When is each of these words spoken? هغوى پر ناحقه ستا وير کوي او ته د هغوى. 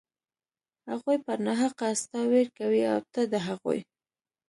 هغوى 0.89 1.15
پر 1.25 1.37
ناحقه 1.47 1.87
ستا 2.01 2.21
وير 2.31 2.47
کوي 2.59 2.81
او 2.91 2.99
ته 3.13 3.21
د 3.31 3.33
هغوى. 3.47 3.79